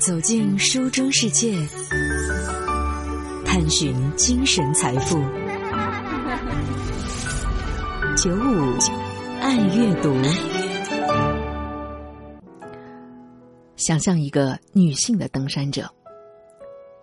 [0.00, 1.54] 走进书中世界，
[3.44, 5.18] 探寻精神财富。
[8.16, 8.78] 九五
[9.42, 10.16] 爱阅读，
[13.76, 15.86] 想象一个女性的登山者，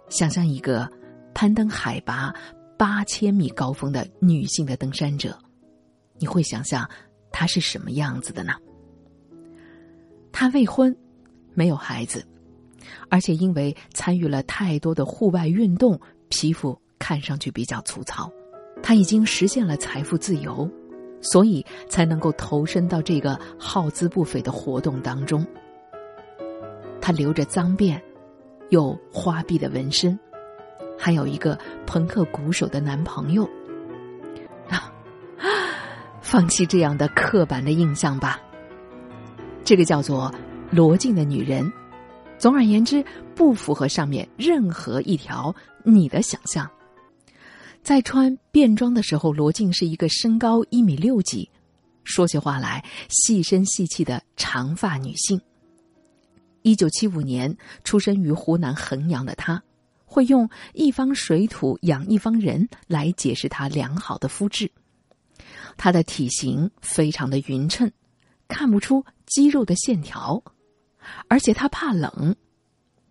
[0.10, 0.90] 想象一个
[1.36, 2.34] 攀登海拔
[2.80, 5.38] 八千米高峰的女性的登山者，
[6.18, 6.90] 你会想象
[7.32, 8.54] 她是什么样子的呢？
[10.32, 10.98] 她未婚，
[11.54, 12.28] 没有孩子。
[13.10, 18.32] 而且因为参与了太多的户外运动，皮肤看上去比较粗糙。
[18.84, 20.70] 他已经实现了财富自由，
[21.20, 25.46] 所以才能够投身到这个耗资不菲的活动当中。
[27.02, 28.00] 他留着脏辫，
[28.70, 30.18] 有花臂的纹身，
[30.98, 33.44] 还有一个朋克鼓手的男朋友。
[34.70, 34.94] 啊，
[36.22, 38.40] 放弃这样的刻板的印象吧。
[39.64, 40.34] 这个叫做
[40.70, 41.70] 罗静的女人。
[42.38, 43.04] 总而言之，
[43.36, 45.54] 不符合上面任何一条
[45.84, 46.70] 你的想象。
[47.82, 51.50] 在穿便装的时候，罗静是一个身高一米六几，
[52.04, 55.40] 说起话来细声细气的长发女性。
[56.62, 59.62] 一九七五年出生于湖南衡阳的她，
[60.06, 64.70] 会用“一方水土养一方人”来解释她良好的肤质。
[65.78, 67.90] 她的体型非常的匀称，
[68.50, 70.44] 看不出肌肉的线条。
[71.28, 72.36] 而且他怕冷，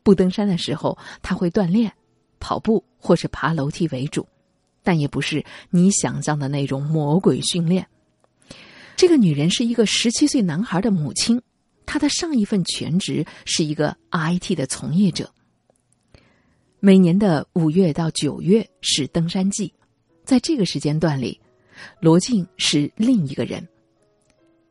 [0.03, 1.93] 不登山的时候他会锻炼，
[2.39, 4.27] 跑步或是爬楼梯为主，
[4.83, 7.87] 但也不是你想象的那种魔鬼训练。
[8.97, 11.41] 这个女人是一个十七岁男孩的母亲，
[11.85, 15.31] 她的上一份全职是一个 IT 的从业者。
[16.81, 19.73] 每年的五月到九月是登山季，
[20.25, 21.41] 在这个时间段里，
[22.01, 23.67] 罗静是另一个人。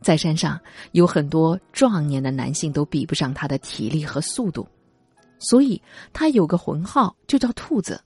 [0.06, 0.62] 在山上
[0.92, 4.68] 有很多壮年的男性都比不上他的体力和速度，
[5.40, 5.82] 所以
[6.14, 8.00] 他有个浑号就叫兔子。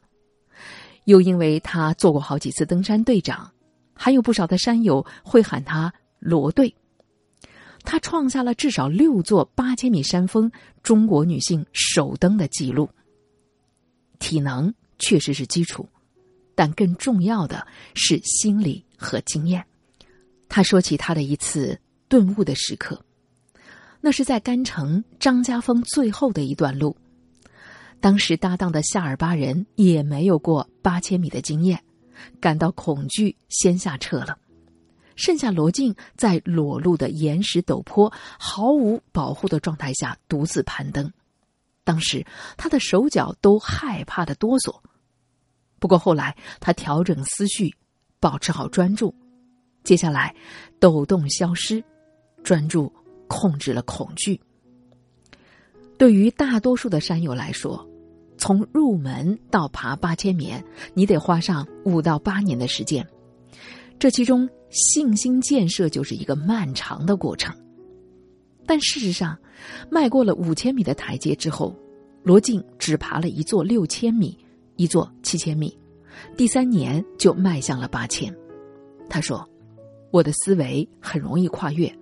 [1.04, 3.52] 又因为他做过好几次登山队长，
[3.94, 6.74] 还有不少的山友会喊他罗队。
[7.84, 10.50] 他创下了至少六座八千米山峰
[10.82, 12.90] 中国女性首登的记录。
[14.20, 15.86] 体能确实是基础，
[16.56, 19.66] 但更重要的是心理和经验。
[20.48, 21.78] 他说起他的一次。
[22.10, 23.00] 顿悟的时刻，
[24.02, 26.98] 那是在甘城张家峰最后的一段路。
[28.02, 31.84] 当时搭档的夏尔巴人也没有过八千米的经验，
[32.40, 34.38] 感到恐惧，先下撤了。
[35.16, 41.12] 剩下罗静在裸露的岩石陡坡、毫无保护的状态下独自攀登。
[41.84, 44.80] 当时他的手脚都害怕的哆嗦。
[45.78, 47.76] 不过后来他调整思绪，
[48.20, 49.14] 保持好专注，
[49.84, 50.34] 接下来
[50.80, 51.84] 抖动消失。
[52.44, 52.92] 专注
[53.28, 54.40] 控制了恐惧。
[55.98, 57.86] 对于大多数的山友来说，
[58.38, 60.54] 从入门到爬八千米，
[60.94, 63.06] 你得花上五到八年的时间。
[64.00, 67.54] 这其中信心建设就是一个漫长的过程。
[68.66, 69.38] 但事实上，
[69.90, 71.76] 迈过了五千米的台阶之后，
[72.24, 74.38] 罗静只爬了一座六千米，
[74.78, 75.78] 一座七千米，
[76.38, 78.34] 第三年就迈向了八千。
[79.10, 79.46] 他说
[80.12, 81.94] ：“我的思维很容易跨越。”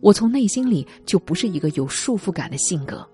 [0.00, 3.06] 我从内心里就不是一个有束缚感的性格。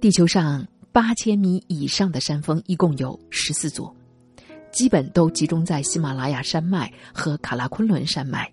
[0.00, 3.94] 地球上八千米以上的山峰一共有十四座，
[4.70, 8.50] 基本都集中在喜马拉雅山脉和卡拉昆仑山脉。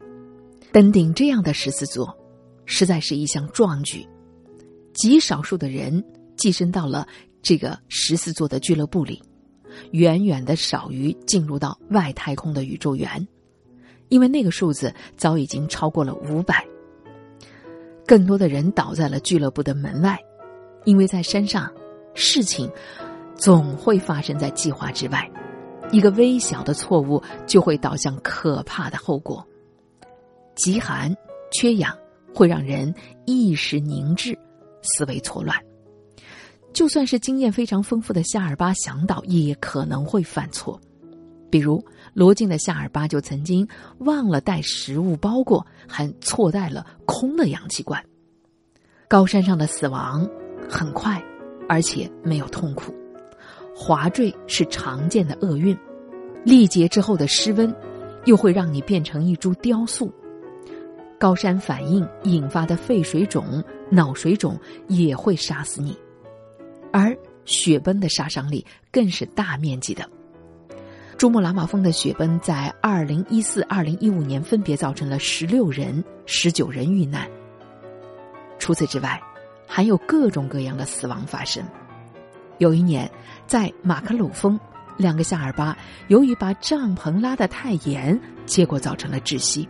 [0.72, 2.18] 登顶这样的十四座，
[2.66, 4.06] 实在是一项壮举。
[4.94, 6.03] 极少数的人
[6.38, 7.08] 跻身到了
[7.41, 9.22] 这个十四座的俱乐部里，
[9.91, 13.28] 远远的少于进入到外太空的宇宙员，
[14.09, 16.66] 因为那个数字早已经超过了五百。
[18.06, 20.18] 更多的人倒在了俱乐部的门外，
[20.84, 21.72] 因为在山上，
[22.14, 22.72] 事情
[23.36, 25.30] 总会发生在计划之外，
[25.92, 29.46] 一个微小的错误就会导向可怕的后果。
[30.56, 31.14] 极寒、
[31.52, 31.98] 缺氧
[32.34, 32.94] 会让人
[33.26, 34.38] 意识凝滞、
[34.82, 35.58] 思维错乱。
[36.72, 40.79] 就算是经验非常丰富的夏尔巴向导，也可能会犯错。
[41.55, 41.81] 比如
[42.13, 43.66] 罗静的夏尔巴就曾经
[43.99, 48.03] 忘了带食物包裹，还错带了空的氧气罐。
[49.07, 50.29] 高山上的死亡
[50.69, 51.23] 很快，
[51.69, 52.93] 而且没有痛苦。
[53.73, 55.78] 滑坠是常见的厄运，
[56.43, 57.73] 历劫之后的失温，
[58.25, 60.13] 又会让你变成一株雕塑。
[61.17, 64.59] 高山反应引发的肺水肿、脑水肿
[64.90, 65.97] 也会杀死你，
[66.91, 70.05] 而雪崩的杀伤力更是大面积的。
[71.17, 77.26] 珠穆朗玛峰的雪崩在二零一四、二零一五年分别造成了十六人、十九人遇难。
[78.59, 79.22] 除此之外，
[79.66, 81.64] 还有各种各样的死亡发生。
[82.58, 83.09] 有一年，
[83.47, 84.59] 在马克鲁峰，
[84.97, 85.78] 两个夏尔巴
[86.09, 89.67] 由于把帐篷拉得太严，结果造成了窒息。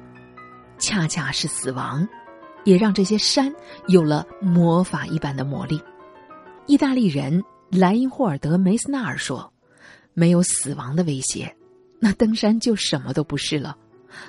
[0.79, 2.07] 恰恰是死亡，
[2.63, 3.53] 也让这些山
[3.87, 5.79] 有了魔法一般的魔力。
[6.65, 9.51] 意大利人莱因霍尔德梅斯纳尔说
[10.15, 11.55] ：“没有死亡的威胁，
[11.99, 13.77] 那登山就什么都不是了，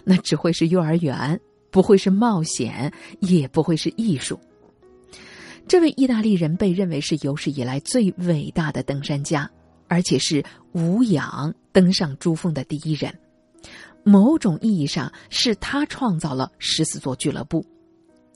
[0.04, 1.40] 那只会是幼儿园，
[1.70, 4.38] 不会是冒险，也不会是艺术。”
[5.66, 9.50] 这位意大利人被认为是有史以来最伟大的登山家，
[9.88, 13.12] 而且是无氧登上珠峰的第一人。
[14.04, 17.66] 某种意义上，是他创造了十四座俱乐部。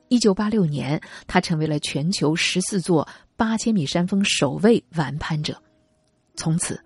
[0.09, 3.07] 一九八六年，他成为了全球十四座
[3.37, 5.57] 八千米山峰首位完攀者。
[6.35, 6.83] 从此，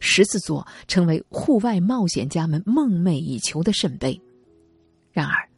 [0.00, 4.20] 十四座成为户外冒险家们梦寐以求的圣杯。
[5.12, 5.48] 然而，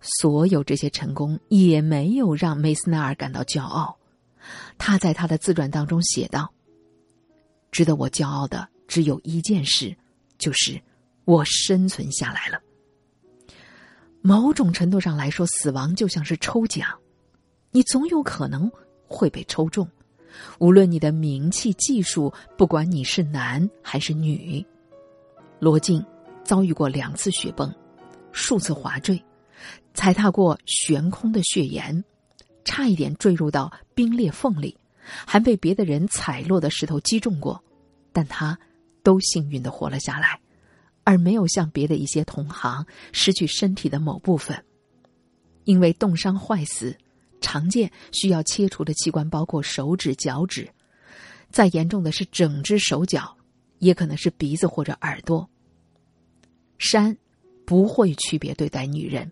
[0.00, 3.96] 所有这些成功也没有让梅斯纳尔感到骄傲。
[4.78, 6.52] 他在他的自传当中写道
[7.70, 9.96] ：“值得我骄傲的只有一件事，
[10.38, 10.80] 就是
[11.24, 12.60] 我生存下来了。”
[14.20, 16.88] 某种程度上来说，死亡就像是抽奖，
[17.70, 18.70] 你总有可能
[19.06, 19.88] 会被抽中。
[20.58, 24.64] 无论你的名气、技术，不管你是男还是女，
[25.58, 26.04] 罗静
[26.44, 27.72] 遭遇过两次雪崩，
[28.32, 29.22] 数次滑坠。
[29.94, 32.02] 踩踏过悬空的雪岩，
[32.64, 37.62] 差一点坠入到冰裂缝里，还被别的人踩落的石头击中过，
[38.12, 38.58] 但他
[39.02, 40.40] 都幸运的活了下来，
[41.04, 44.64] 而没有像别的一些同行失去身体的某部分。
[45.64, 46.96] 因为冻伤坏死，
[47.42, 50.66] 常见需要切除的器官包括手指、脚趾，
[51.50, 53.36] 再严重的是整只手脚，
[53.80, 55.46] 也可能是鼻子或者耳朵。
[56.78, 57.14] 山
[57.66, 59.30] 不会区别对待女人。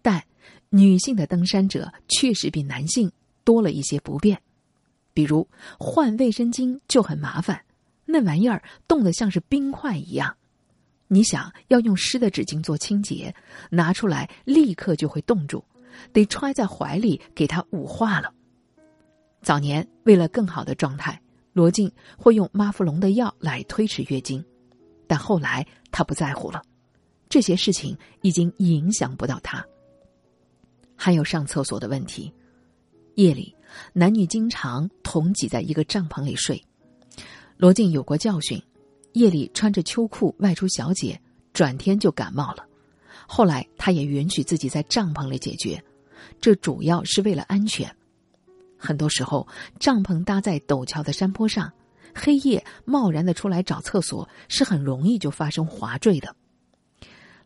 [0.00, 0.22] 但
[0.70, 3.10] 女性的登山者确实比男性
[3.44, 4.40] 多了一些不便，
[5.12, 5.46] 比如
[5.78, 7.64] 换卫生巾就很麻烦，
[8.04, 10.36] 那玩意儿冻得像是冰块一样。
[11.06, 13.34] 你想要用湿的纸巾做清洁，
[13.70, 15.64] 拿出来立刻就会冻住，
[16.12, 18.32] 得揣在怀里给他捂化了。
[19.42, 21.20] 早年为了更好的状态，
[21.52, 24.44] 罗静会用妈富隆的药来推迟月经，
[25.06, 26.62] 但后来他不在乎了，
[27.28, 29.64] 这些事情已经影响不到他。
[30.96, 32.32] 还有上厕所的问题，
[33.16, 33.54] 夜里
[33.92, 36.62] 男女经常同挤在一个帐篷里睡。
[37.56, 38.60] 罗静有过教训，
[39.12, 41.20] 夜里穿着秋裤外出小解，
[41.52, 42.66] 转天就感冒了。
[43.26, 45.82] 后来他也允许自己在帐篷里解决，
[46.40, 47.90] 这主要是为了安全。
[48.76, 49.46] 很多时候，
[49.78, 51.72] 帐篷搭在陡峭的山坡上，
[52.14, 56.34] 黑夜贸然的出来找厕所是很容易就发生滑坠的。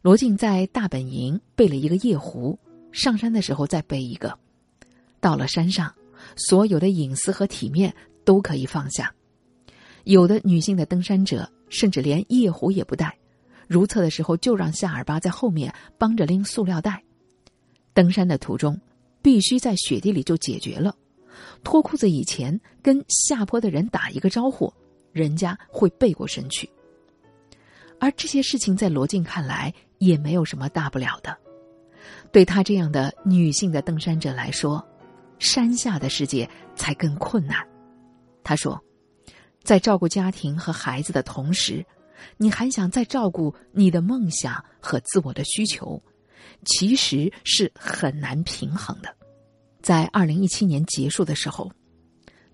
[0.02, 2.58] 罗静在大本营备了一个夜壶。
[2.90, 4.36] 上山的时候再背一个，
[5.20, 5.94] 到了山上，
[6.36, 7.94] 所有的隐私和体面
[8.25, 9.14] 都可以放下。
[10.04, 13.17] 有的女性的登山者甚至连夜壶也不带，
[13.68, 17.00] 如厕的时候就让夏尔巴在后面帮着拎塑料袋。
[17.94, 18.80] 登山的途中，
[19.22, 20.94] 必须在雪地里就解决了。
[21.62, 24.72] 脱裤子以前跟下坡的人打一个招呼，
[25.12, 26.68] 人家会背过身去。
[28.00, 31.36] 而这些事情在罗静看来也没有什么大不了的。
[32.32, 34.84] 对她这样的女性的登山者来说，
[35.38, 37.56] 山下的世界才更困难。
[38.42, 38.80] 她说，
[39.62, 41.84] 在照顾家庭和孩子的同时，
[42.37, 46.02] 你还想再照顾你的梦想和自我的需求，
[46.64, 49.14] 其实是很难平衡的。
[49.82, 51.70] 在二零一七年结束的时候，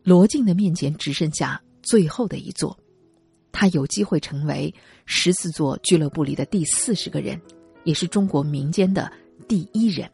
[0.03, 2.79] 罗静的面前只剩下最后的一座，
[3.53, 4.73] 他有机会成为
[5.07, 7.41] 十四座俱乐部里的第四十个人，
[7.85, 9.11] 也是中国民间的。
[9.47, 10.11] 第一人，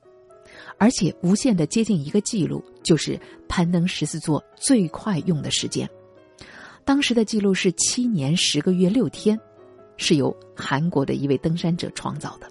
[0.77, 5.89] 而且无限的接近一个记录，就是攀登十四座最快用的时间。
[6.85, 9.39] 当时的记录是七年十个月六天，
[9.97, 12.51] 是由韩国的一位登山者创造的。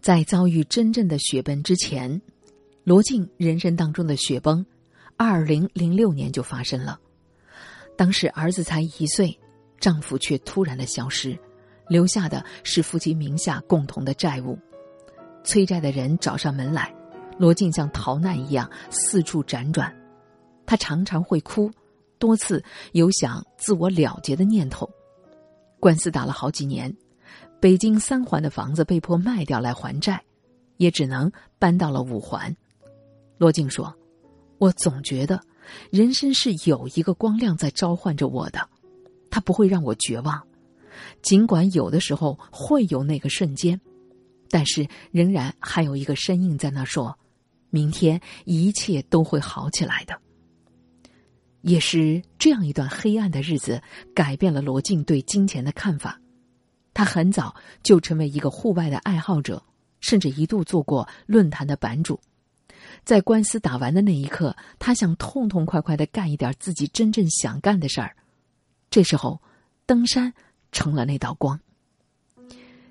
[0.00, 2.20] 在遭遇真正的雪崩之前，
[2.84, 4.64] 罗静人生当中的雪崩，
[5.16, 6.98] 二零零六年就发生了，
[7.96, 9.38] 当时儿子才一岁。
[9.80, 11.36] 丈夫却突然的消失，
[11.88, 14.58] 留下的是夫妻名下共同的债务。
[15.42, 16.94] 催债的人找上门来，
[17.38, 19.94] 罗静像逃难一样四处辗转。
[20.66, 21.70] 她常常会哭，
[22.18, 22.62] 多次
[22.92, 24.88] 有想自我了结的念头。
[25.80, 26.94] 官司打了好几年，
[27.60, 30.22] 北京三环的房子被迫卖掉来还债，
[30.78, 32.56] 也只能搬到了五环。
[33.36, 33.94] 罗静说
[34.58, 35.40] ：“我总觉得，
[35.90, 38.66] 人生是有一个光亮在召唤着我的。”
[39.28, 40.40] 他不会让我绝望，
[41.20, 43.78] 尽管有的时候会有那个瞬间，
[44.48, 47.18] 但是仍然还有一个身影在那说
[47.74, 50.16] ：“明天一切都会好起来的。”
[51.62, 53.82] 也是这样一段黑暗的日子，
[54.14, 56.20] 改变了罗静对金钱的看法。
[56.92, 59.60] 他很早就成为一个户外的爱好者，
[60.00, 62.20] 甚至一度做过论坛的版主。
[63.02, 68.14] 在官司打完的那一刻，他想痛痛快快的干一点自己真正想干的事儿。
[68.90, 69.40] 这时候，
[69.86, 70.32] 登山
[70.70, 71.58] 成了那道光。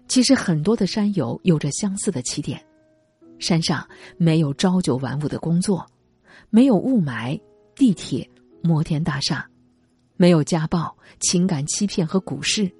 [0.07, 2.61] 其实，很多的山友有着相似的起点：
[3.43, 3.85] 山上
[4.15, 5.85] 没有朝九晚五的工作，
[6.49, 7.37] 没有雾霾、
[7.75, 8.27] 地铁、
[8.61, 9.45] 摩天大厦，
[10.15, 12.71] 没有家暴、情感欺骗和股市。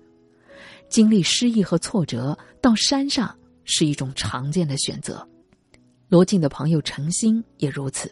[0.87, 5.27] 经历失意和挫折，到山上是一种常见的选择。
[6.07, 8.09] 罗静的朋友程鑫也如此。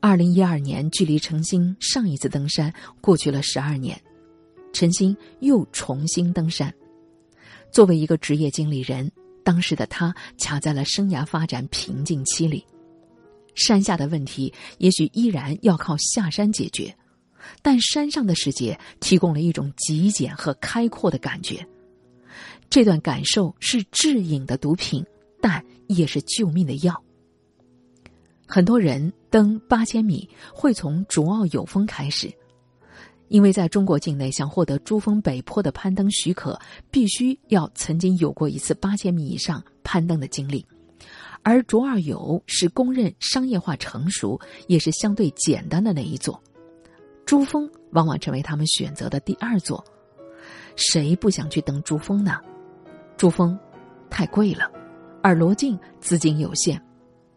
[0.00, 2.70] 二零一二年，距离程鑫上一次登山
[3.00, 3.98] 过去了十二年，
[4.74, 6.70] 程鑫又重新登山。
[7.70, 9.10] 作为一个职业经理人，
[9.44, 12.64] 当时的他卡在了生涯发展瓶颈期里，
[13.54, 16.94] 山下的问题也许依然要靠下山解决。
[17.60, 21.66] 但山上的世界提供了一种极简和开阔的感觉，
[22.70, 25.04] 这段感受是致瘾的毒品，
[25.40, 27.02] 但也是救命的药。
[28.46, 32.32] 很多人登八千米会从卓奥友峰开始，
[33.32, 36.60] 因为在中国境内想获得珠峰北坡的攀登许可，
[36.90, 40.62] 必须要曾经有过一次八千米以上攀登的经历，
[41.42, 46.38] 而卓尔友是公认商业化成熟，也是相对简单的那一座。
[47.24, 49.82] 珠峰往往成为他们选择的第二座，
[50.76, 52.38] 谁不想去登珠峰呢？
[53.16, 53.58] 珠峰
[54.10, 54.70] 太贵了，
[55.22, 56.78] 而罗晋资金有限，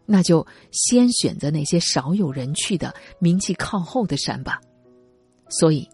[0.04, 4.60] 那就先选择那些少有人去的、名气靠后的山吧。
[5.48, 5.88] 所以，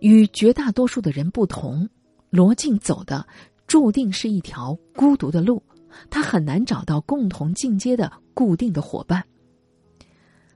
[0.00, 1.88] 与绝大多数的人不同，
[2.30, 3.26] 罗晋走的
[3.66, 5.62] 注定是一条孤独的路，
[6.10, 9.22] 他很难找到共同进阶的固定的伙伴。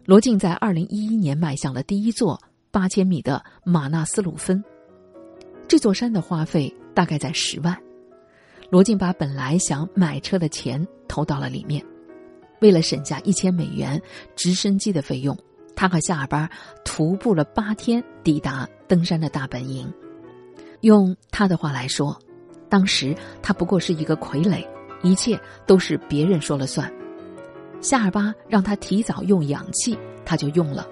[0.05, 4.63] 罗晋在二零一一年迈向了第一座八千米的马纳斯鲁峰。
[5.67, 7.77] 这座山的花费大概在十万，
[8.71, 11.85] 罗晋把本来想买车的钱投到了里面。
[12.61, 14.01] 为了省下一千美元
[14.35, 15.37] 直升机的费用，
[15.77, 16.51] 他和夏尔巴
[16.85, 19.93] 徒步了八天抵达登山的大本营。
[20.81, 22.19] 用他的话来说，
[22.69, 24.67] 当时他不过是一个傀儡，
[25.03, 26.93] 一切都是别人说了算。
[27.81, 30.87] 夏尔巴让他提早用氧气，他就用了，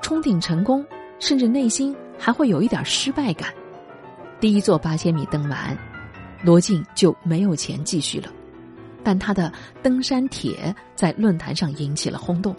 [0.00, 0.86] 冲顶成功，
[1.18, 3.52] 甚至内心还会有一点失败感。
[4.40, 5.76] 第一座八千米登完，
[6.42, 8.32] 罗晋就没有钱继续了，
[9.04, 9.52] 但他的
[9.82, 12.54] 登山帖在论坛上引起了轰动，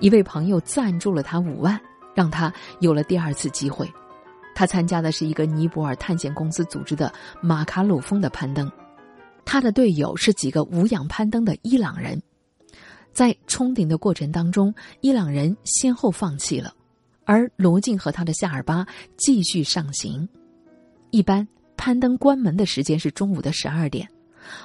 [0.00, 1.78] 一位朋友赞助了他五万，
[2.14, 3.90] 让他有了第二次机会。
[4.54, 8.70] 他参加的是一个尼泊尔探险公司组织的马卡鲁峰的攀登，
[9.44, 12.20] 他的队友是几个无氧攀登的伊朗人。
[13.12, 16.74] 在冲顶的过程当中，伊朗人先后放弃了，
[17.24, 20.28] 而罗晋和他的夏尔巴继续上行。
[21.10, 24.08] 一般攀登关门的时间是中午的十二点，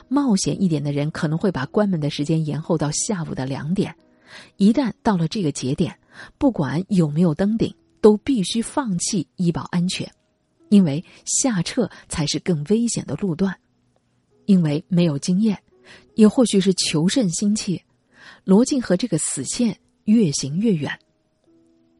[0.07, 3.95] 冒险一点的人可能会把关门的时间延后到下午的两点。
[4.57, 5.97] 一旦到了这个节点，
[6.37, 10.09] 不管有没有登顶，都必须放弃医保安全，
[10.69, 13.57] 因为下撤才是更危险的路段。
[14.45, 15.57] 因为没有经验，
[16.13, 17.81] 也或许是求胜心切。
[18.43, 20.99] 罗晋和这个死线越行越远，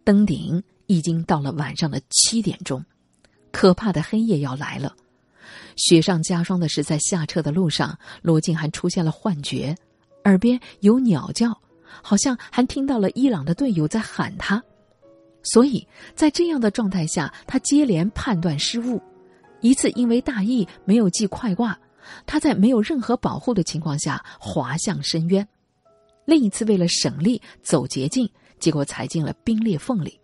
[0.03, 2.85] 登顶已经到了晚上的七点钟，
[3.51, 4.95] 可怕的黑夜要来了。
[5.75, 9.75] 雪上加霜的是，在下撤的路上，罗晋还出现了幻觉，
[10.25, 11.59] 耳边有鸟叫，
[12.01, 14.63] 好像还听到了伊朗的队友在喊他。
[15.43, 19.01] 所以在这样的状态下，他接连判断失误，
[19.61, 21.79] 一次因为大意没有系快挂，
[22.25, 25.47] 他在没有任何保护的情况下滑向深渊。
[26.25, 28.27] 另一次为了省力走捷径，
[28.59, 30.19] 结果踩进了冰裂缝里。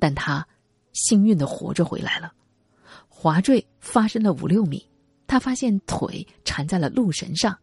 [0.00, 0.44] 但他
[0.92, 2.32] 幸运的活着回来了。
[3.08, 4.84] 滑坠发生了五六米，
[5.28, 7.56] 他发现腿缠在了路绳上，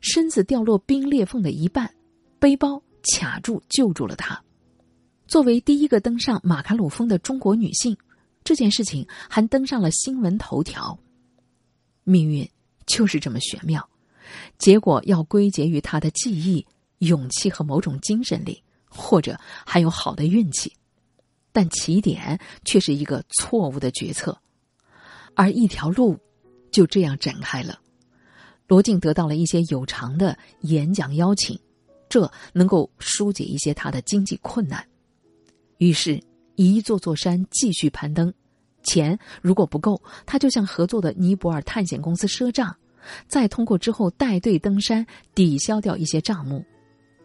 [0.00, 1.90] 身子掉落冰裂缝的一半，
[2.44, 4.38] 背包卡住救住了他。
[5.26, 7.96] 作为第一个登上马卡鲁峰的中国女性，
[8.44, 10.98] 这件事情还登上了新闻头条。
[12.02, 12.46] 命运
[12.84, 13.88] 就是这么玄妙。
[14.58, 16.66] 结果要归结于她的记忆、
[16.98, 20.70] 勇气和某种精神力，或者还有好的运气，
[21.50, 24.38] 但起点却是一个错误的决策，
[25.34, 26.18] 而一条路
[26.70, 27.80] 就这样展开了。
[28.68, 31.58] 罗静得到了一些有偿的演讲邀请，
[32.14, 34.86] 这能够疏解一些他的经济困难。
[35.78, 36.22] 于是，
[36.54, 38.32] 一座座山继续攀登，
[38.84, 42.72] 钱如果不够，他就向合作的尼泊尔探险公司赊账。
[43.26, 45.04] 再通过之后带队登山
[45.34, 46.64] 抵消掉一些账目。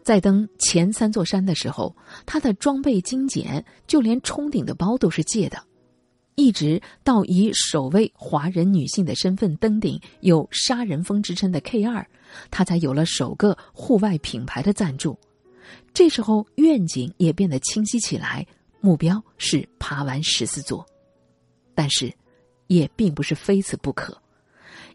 [0.02, 1.94] 在登前三座山的时候，
[2.26, 5.62] 他的装备精简，就连冲顶的包都是借的。
[6.34, 12.04] 一直到以首位华人女性的身份登顶有“杀人峰”之称的 K 二，
[12.50, 15.18] 他才有了首个户外品牌的赞助。
[15.92, 18.46] 这时候愿景也变得清晰起来，
[18.80, 20.84] 目标是爬完十四座。
[21.74, 22.12] 但是，
[22.66, 24.20] 也并不是非此不可，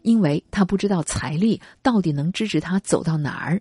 [0.02, 3.60] 因为他不知道财力到底能支持他走到哪儿。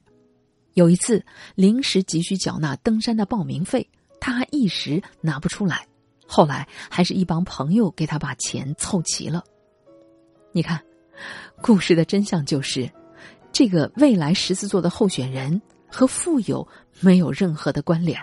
[0.73, 1.23] 有一次
[1.55, 3.89] 临时急需缴纳登山的报名费，
[4.19, 5.87] 他还一时拿不出来。
[6.27, 9.43] 后来还是一帮朋友给他把钱凑齐了。
[10.51, 10.83] 你看，
[11.61, 12.91] 故事的真相就是，
[13.55, 16.67] 这个未来十四座的候选人和富有
[16.99, 18.21] 没有任何的关联，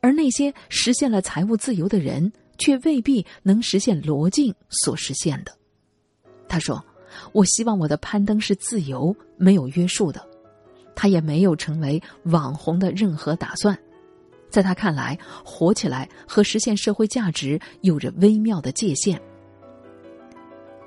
[0.00, 5.52] 而那些实现了财务自由的人，却未必能实现罗晋所实现的。
[6.48, 6.82] 他说
[7.34, 10.26] ：“我希望我的攀登是自由、没有约束的。”
[10.96, 13.78] 他也没有成为网红的任何打算。
[14.48, 19.20] 在他看来，火起来和实现社会价值有着微妙的界限。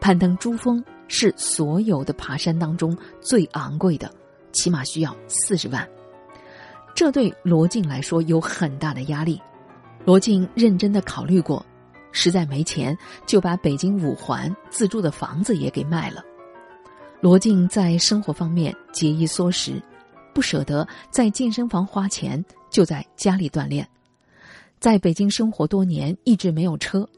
[0.02, 4.10] 攀登珠峰是所有的爬山当中最昂贵的，
[4.54, 5.86] 起码需要四十万。
[6.96, 9.42] 这对罗静来说有很大的压力。
[10.06, 11.66] 罗静认真的考虑过，
[12.13, 16.24] 实在没钱，就把北京五环自住的房子也给卖了。
[17.20, 19.82] 罗静在生活方面节衣缩食，
[20.34, 22.42] 不舍得在健身房花钱。
[22.70, 23.88] 就在家里锻炼，
[24.80, 27.10] 在北京生活多年，一直没有车。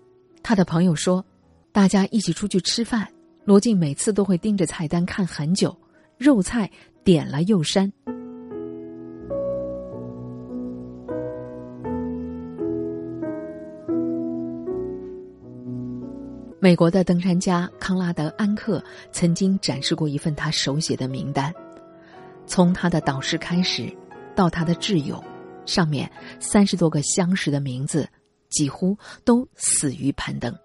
[0.41, 1.23] 他的朋友说，
[1.73, 3.05] 大家一起出去吃饭，
[3.43, 5.75] 罗晋每次都会盯着菜单看很久，
[6.17, 6.69] 肉菜
[7.03, 7.91] 点了又删。
[16.59, 21.51] 美国的登山家康拉德·安克曾经展示过一份他手写的名单，
[22.45, 23.91] 从他的导师开始，
[24.35, 25.21] 到他的挚友。
[25.65, 28.07] 上面三十多个相识的名字，
[28.49, 30.55] 几乎都死于攀登。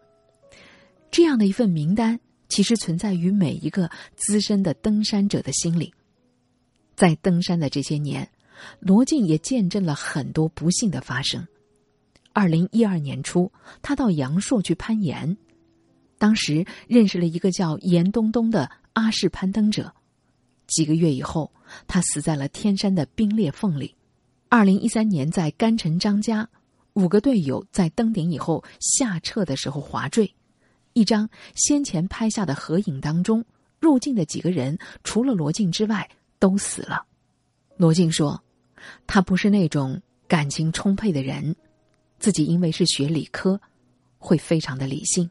[1.10, 5.92] 这样的一份名单，其实存在于每一个资深的登山者的心里。
[6.94, 8.30] 在登山的这些年，
[8.80, 11.46] 罗晋也见证了很多不幸的发生。
[12.32, 15.36] 二零一二年初，他到阳朔去攀岩，
[16.18, 19.94] 当时认识了一个叫严冬冬的阿式攀登者。
[20.66, 21.52] 几个月以后，
[21.86, 23.94] 他死在了天山的冰裂缝里。
[24.48, 26.48] 二零一三年，在甘城张家，
[26.94, 30.34] 五个队友在登顶以后下撤的时候滑坠。
[30.96, 33.44] 一张先前拍下的合影当中，
[33.78, 37.04] 入境的几个人除了罗晋之外都死了。
[37.76, 38.42] 罗晋说
[39.06, 41.54] ：“他不是那种感情充沛的人，
[42.18, 43.60] 自己因为是学理科，
[44.16, 45.28] 会非常的理性，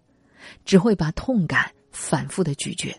[0.65, 2.95] 只会把痛感反复的咀嚼。”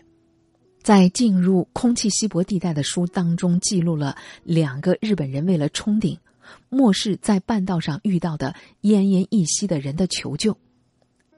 [0.83, 6.19] 在进入空气稀薄地带的书当中，记录了两个日本人为了冲顶，
[6.67, 10.57] 漠视在半道上遇到的奄奄一息的人的求救。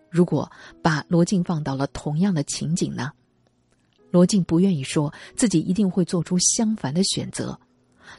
[0.09, 3.11] 如果把罗晋放到了同样的情景呢？
[4.11, 7.59] 罗晋不愿意说自己一定会做出相反的选择，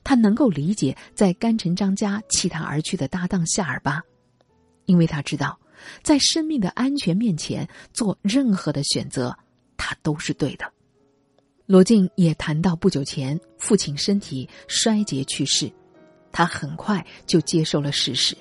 [0.05, 4.01] 他能够理解在甘城张家弃他而去的搭档夏尔巴，
[4.85, 5.59] 因为他知道，
[6.03, 9.37] 在生命的安全面前做任何的选择，
[9.77, 10.73] 他都是对的。
[11.67, 15.73] 罗晋也谈到不久前父亲身体衰竭去世，
[16.31, 18.37] 他很快就接受了事实。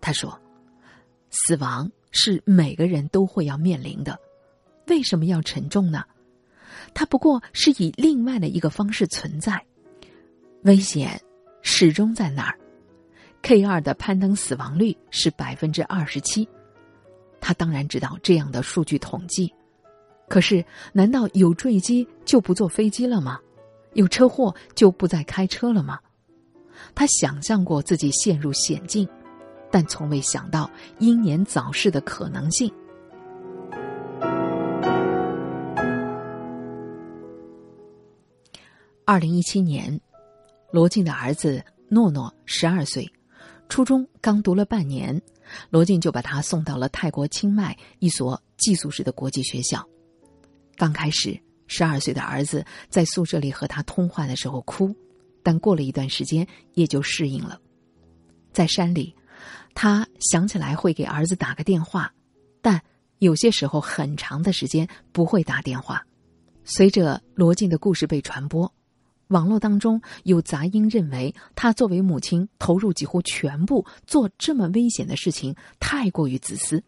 [0.00, 0.40] 他说
[1.30, 4.18] ：“死亡是每个人都会要面临的，
[4.88, 6.02] 为什么要沉重呢？
[6.92, 9.64] 它不过是以另外的一个方式存在，
[10.62, 11.20] 危险
[11.62, 12.58] 始终在那儿。
[13.42, 16.48] K 二的攀登死亡率是百分之二十七，
[17.40, 19.54] 他当然知道这样的数据统计。”
[20.28, 23.38] 可是，难道有坠机就不坐飞机了吗？
[23.94, 26.00] 有车祸就不再开车了吗？
[26.96, 29.08] 他想象过自己陷入险境，
[29.70, 32.72] 但从未想到英年早逝的可能性。
[39.04, 39.98] 二零一七年，
[40.70, 43.10] 罗晋的儿子诺诺十二岁，
[43.68, 45.20] 初中刚读了半年，
[45.70, 49.82] 罗晋就把他送到了泰国清迈一所寄宿式的国际学校。
[50.76, 54.94] 刚开始，十二岁的儿子在宿舍里和他通话的时候哭，
[55.42, 57.58] 但过了一段时间也就适应了。
[58.52, 59.14] 在山里，
[59.80, 62.12] 他想起来会给儿子打个电话，
[62.60, 62.82] 但
[63.20, 66.04] 有些时候很长的时间不会打电话。
[66.64, 68.74] 随着罗晋的故事被传播，
[69.28, 76.82] 网络当中有杂音认为他作为母亲投入几乎全部做这么危险的事情太过于自私。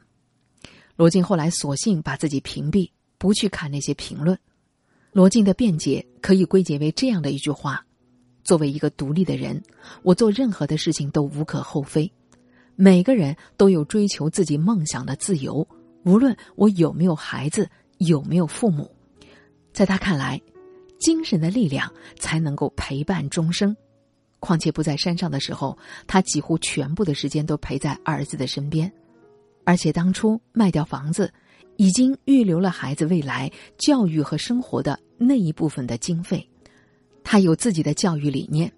[0.97, 2.91] 罗晋后来索性把自己屏蔽。
[3.19, 4.37] 不去看那些评论，
[5.13, 7.87] 罗晋的辩解可以归结为这样的一句话：
[8.43, 9.63] 作为一个独立的人，
[10.03, 12.11] 我做任何的事情都无可厚非。
[12.83, 15.69] 每个人都有追求自己梦想的自由，
[16.07, 18.91] 无论我有没有孩子，有没有父母。
[19.71, 20.41] 在他看来，
[20.99, 23.77] 精神的力量才能够陪伴终生。
[24.39, 28.91] 况且不在山上的时候，他几乎全部的时间都陪在儿子的身边。
[29.65, 31.31] 而且当初卖掉房子，
[31.77, 36.49] 已经预留了孩子未来教育和生活的那一部分的经费。
[37.23, 38.73] 他有自己的教育理念。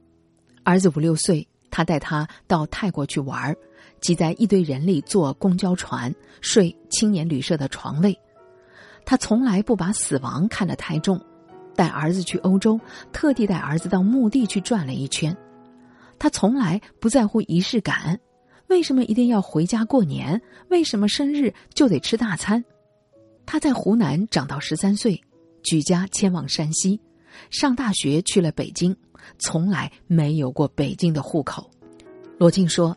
[0.65, 3.57] 儿子五六岁，他带他到泰国去玩儿，
[4.03, 8.15] 挤在一堆人里坐公交船，睡青年旅社的床位。
[9.07, 11.19] 他从来不把死亡看得太重。
[11.75, 12.79] 带儿子去欧洲，
[13.13, 15.35] 特地带儿子到墓地去转了一圈。
[16.19, 18.21] 他从来不在乎仪式感。
[18.69, 20.41] 为什么一定要回家过年？
[20.69, 22.63] 为什么生日就得吃大餐？
[23.47, 25.21] 他在湖南长到十三岁，
[25.63, 27.01] 举家迁往山西，
[27.51, 28.95] 上大学去了北京，
[29.39, 31.71] 从来没有过北京的户口。
[32.39, 32.97] 罗静说：“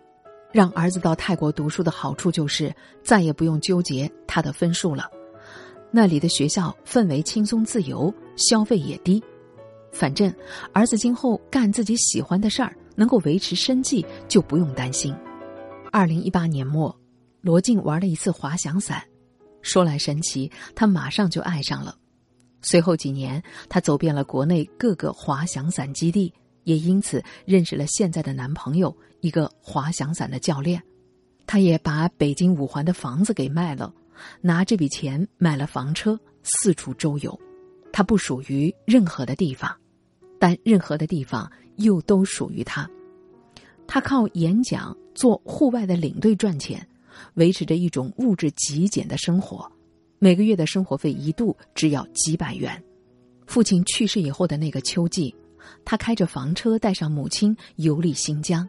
[0.56, 5.12] 让儿子到泰国读书的好处就是再也不用纠结他的分数了，
[5.92, 9.22] 那里的学校氛围轻松自由，消费也低，
[9.92, 10.34] 反正
[10.72, 15.14] 儿子今后干自己喜欢的事儿，能够维持生计，就不用担心。”
[15.92, 16.98] 二零一八年末，
[17.42, 19.04] 罗静玩了一次滑翔伞，
[19.62, 21.94] 说来神奇，他马上就爱上了。
[22.62, 30.82] 随后几年，他走遍了国内各个滑翔伞基地，也因此认识了现在的男朋友，一个滑翔伞的教练。
[31.48, 33.94] 他也把北京五环的房子给卖了，
[34.42, 37.40] 拿这笔钱买了房车，四处周游。
[37.92, 39.76] 他不属于任何的地方，
[40.40, 42.90] 但任何的地方又都属于他。
[43.88, 44.96] 他靠演讲。
[45.16, 46.86] 做户外的领队赚钱，
[47.36, 49.66] 维持着一种物质极简的生活，
[50.20, 52.84] 每个月的生活费一度只要几百元。
[53.48, 55.34] 父亲去世以后的那个秋季，
[55.86, 58.68] 他开着房车带上母亲游历新疆，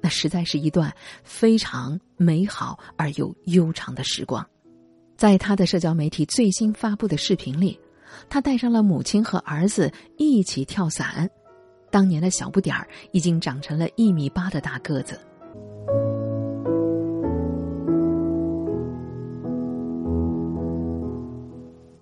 [0.00, 4.44] 那实在是一段非常美好而又悠长的时光。
[5.16, 7.78] 在他的社交媒体最新发布的视频里，
[8.28, 11.28] 他带上了母亲和儿子一起跳伞，
[11.90, 15.20] 当年的小不点儿已经长成了一米八的大个子。